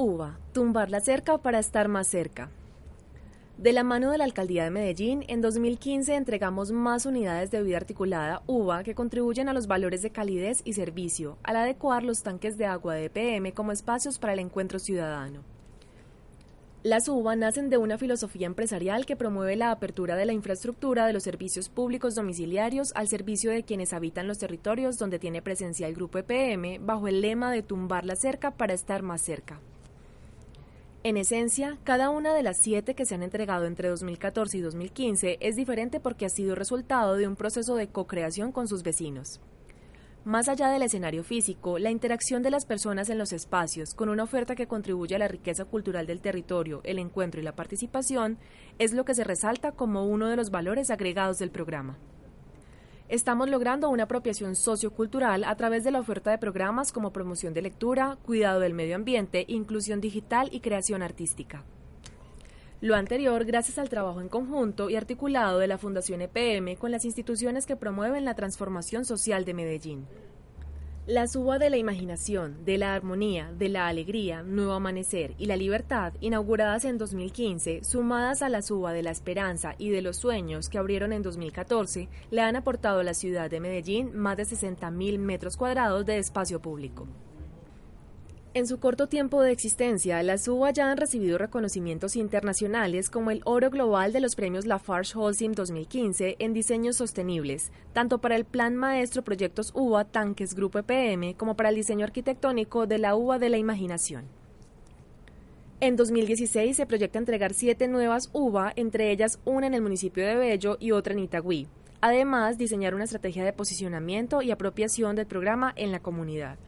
UVA, 0.00 0.38
tumbar 0.52 0.92
la 0.92 1.00
cerca 1.00 1.38
para 1.38 1.58
estar 1.58 1.88
más 1.88 2.06
cerca. 2.06 2.50
De 3.56 3.72
la 3.72 3.82
mano 3.82 4.12
de 4.12 4.18
la 4.18 4.22
Alcaldía 4.22 4.62
de 4.62 4.70
Medellín, 4.70 5.24
en 5.26 5.40
2015 5.40 6.14
entregamos 6.14 6.70
más 6.70 7.04
unidades 7.04 7.50
de 7.50 7.60
vida 7.64 7.78
articulada 7.78 8.44
UVA 8.46 8.84
que 8.84 8.94
contribuyen 8.94 9.48
a 9.48 9.52
los 9.52 9.66
valores 9.66 10.00
de 10.02 10.10
calidez 10.10 10.62
y 10.64 10.74
servicio, 10.74 11.36
al 11.42 11.56
adecuar 11.56 12.04
los 12.04 12.22
tanques 12.22 12.56
de 12.56 12.66
agua 12.66 12.94
de 12.94 13.06
EPM 13.06 13.52
como 13.52 13.72
espacios 13.72 14.20
para 14.20 14.34
el 14.34 14.38
encuentro 14.38 14.78
ciudadano. 14.78 15.42
Las 16.84 17.08
UVA 17.08 17.34
nacen 17.34 17.68
de 17.68 17.78
una 17.78 17.98
filosofía 17.98 18.46
empresarial 18.46 19.04
que 19.04 19.16
promueve 19.16 19.56
la 19.56 19.72
apertura 19.72 20.14
de 20.14 20.26
la 20.26 20.32
infraestructura 20.32 21.08
de 21.08 21.12
los 21.12 21.24
servicios 21.24 21.68
públicos 21.68 22.14
domiciliarios 22.14 22.92
al 22.94 23.08
servicio 23.08 23.50
de 23.50 23.64
quienes 23.64 23.92
habitan 23.92 24.28
los 24.28 24.38
territorios 24.38 24.96
donde 24.96 25.18
tiene 25.18 25.42
presencia 25.42 25.88
el 25.88 25.96
grupo 25.96 26.18
EPM 26.18 26.86
bajo 26.86 27.08
el 27.08 27.20
lema 27.20 27.50
de 27.50 27.64
tumbar 27.64 28.04
la 28.04 28.14
cerca 28.14 28.52
para 28.52 28.74
estar 28.74 29.02
más 29.02 29.22
cerca. 29.22 29.58
En 31.08 31.16
esencia, 31.16 31.78
cada 31.84 32.10
una 32.10 32.34
de 32.34 32.42
las 32.42 32.58
siete 32.58 32.94
que 32.94 33.06
se 33.06 33.14
han 33.14 33.22
entregado 33.22 33.64
entre 33.64 33.88
2014 33.88 34.58
y 34.58 34.60
2015 34.60 35.38
es 35.40 35.56
diferente 35.56 36.00
porque 36.00 36.26
ha 36.26 36.28
sido 36.28 36.54
resultado 36.54 37.16
de 37.16 37.26
un 37.26 37.34
proceso 37.34 37.76
de 37.76 37.88
co-creación 37.88 38.52
con 38.52 38.68
sus 38.68 38.82
vecinos. 38.82 39.40
Más 40.26 40.50
allá 40.50 40.68
del 40.68 40.82
escenario 40.82 41.24
físico, 41.24 41.78
la 41.78 41.90
interacción 41.90 42.42
de 42.42 42.50
las 42.50 42.66
personas 42.66 43.08
en 43.08 43.16
los 43.16 43.32
espacios, 43.32 43.94
con 43.94 44.10
una 44.10 44.24
oferta 44.24 44.54
que 44.54 44.66
contribuye 44.66 45.16
a 45.16 45.18
la 45.18 45.28
riqueza 45.28 45.64
cultural 45.64 46.06
del 46.06 46.20
territorio, 46.20 46.82
el 46.84 46.98
encuentro 46.98 47.40
y 47.40 47.44
la 47.44 47.56
participación, 47.56 48.36
es 48.78 48.92
lo 48.92 49.06
que 49.06 49.14
se 49.14 49.24
resalta 49.24 49.72
como 49.72 50.04
uno 50.04 50.28
de 50.28 50.36
los 50.36 50.50
valores 50.50 50.90
agregados 50.90 51.38
del 51.38 51.50
programa. 51.50 51.96
Estamos 53.08 53.48
logrando 53.48 53.88
una 53.88 54.02
apropiación 54.02 54.54
sociocultural 54.54 55.44
a 55.44 55.56
través 55.56 55.82
de 55.82 55.90
la 55.90 55.98
oferta 55.98 56.30
de 56.30 56.36
programas 56.36 56.92
como 56.92 57.10
promoción 57.10 57.54
de 57.54 57.62
lectura, 57.62 58.18
cuidado 58.22 58.60
del 58.60 58.74
medio 58.74 58.96
ambiente, 58.96 59.46
inclusión 59.48 60.02
digital 60.02 60.50
y 60.52 60.60
creación 60.60 61.02
artística. 61.02 61.64
Lo 62.82 62.96
anterior 62.96 63.46
gracias 63.46 63.78
al 63.78 63.88
trabajo 63.88 64.20
en 64.20 64.28
conjunto 64.28 64.90
y 64.90 64.96
articulado 64.96 65.58
de 65.58 65.68
la 65.68 65.78
Fundación 65.78 66.20
EPM 66.20 66.76
con 66.76 66.90
las 66.90 67.06
instituciones 67.06 67.64
que 67.64 67.76
promueven 67.76 68.26
la 68.26 68.34
transformación 68.34 69.06
social 69.06 69.46
de 69.46 69.54
Medellín. 69.54 70.06
La 71.08 71.26
suba 71.26 71.58
de 71.58 71.70
la 71.70 71.78
imaginación, 71.78 72.66
de 72.66 72.76
la 72.76 72.92
armonía, 72.92 73.50
de 73.56 73.70
la 73.70 73.88
alegría, 73.88 74.42
Nuevo 74.42 74.72
Amanecer 74.72 75.34
y 75.38 75.46
la 75.46 75.56
libertad, 75.56 76.12
inauguradas 76.20 76.84
en 76.84 76.98
2015, 76.98 77.82
sumadas 77.82 78.42
a 78.42 78.50
la 78.50 78.60
suba 78.60 78.92
de 78.92 79.02
la 79.02 79.10
esperanza 79.10 79.74
y 79.78 79.88
de 79.88 80.02
los 80.02 80.18
sueños 80.18 80.68
que 80.68 80.76
abrieron 80.76 81.14
en 81.14 81.22
2014, 81.22 82.10
le 82.30 82.42
han 82.42 82.56
aportado 82.56 83.00
a 83.00 83.04
la 83.04 83.14
ciudad 83.14 83.50
de 83.50 83.58
Medellín 83.58 84.14
más 84.14 84.36
de 84.36 84.42
60.000 84.42 85.18
metros 85.18 85.56
cuadrados 85.56 86.04
de 86.04 86.18
espacio 86.18 86.60
público. 86.60 87.08
En 88.54 88.66
su 88.66 88.80
corto 88.80 89.08
tiempo 89.08 89.42
de 89.42 89.52
existencia, 89.52 90.22
las 90.22 90.48
UBA 90.48 90.70
ya 90.70 90.90
han 90.90 90.96
recibido 90.96 91.36
reconocimientos 91.36 92.16
internacionales 92.16 93.10
como 93.10 93.30
el 93.30 93.42
Oro 93.44 93.68
Global 93.68 94.10
de 94.14 94.20
los 94.20 94.36
premios 94.36 94.64
Lafarge 94.64 95.12
Holcim 95.18 95.52
2015 95.52 96.36
en 96.38 96.54
diseños 96.54 96.96
sostenibles, 96.96 97.70
tanto 97.92 98.18
para 98.18 98.36
el 98.36 98.46
Plan 98.46 98.74
Maestro 98.74 99.22
Proyectos 99.22 99.70
UBA 99.74 100.06
Tanques 100.06 100.54
Grupo 100.54 100.78
EPM 100.78 101.34
como 101.34 101.56
para 101.56 101.68
el 101.68 101.74
diseño 101.74 102.06
arquitectónico 102.06 102.86
de 102.86 102.96
la 102.96 103.16
UBA 103.16 103.38
de 103.38 103.50
la 103.50 103.58
Imaginación. 103.58 104.24
En 105.80 105.96
2016 105.96 106.74
se 106.74 106.86
proyecta 106.86 107.18
entregar 107.18 107.52
siete 107.52 107.86
nuevas 107.86 108.30
UBA, 108.32 108.72
entre 108.76 109.12
ellas 109.12 109.40
una 109.44 109.66
en 109.66 109.74
el 109.74 109.82
municipio 109.82 110.26
de 110.26 110.36
Bello 110.36 110.78
y 110.80 110.92
otra 110.92 111.12
en 111.12 111.20
Itagüí. 111.20 111.68
Además, 112.00 112.56
diseñar 112.56 112.94
una 112.94 113.04
estrategia 113.04 113.44
de 113.44 113.52
posicionamiento 113.52 114.40
y 114.40 114.50
apropiación 114.50 115.16
del 115.16 115.26
programa 115.26 115.74
en 115.76 115.92
la 115.92 116.00
comunidad. 116.00 116.58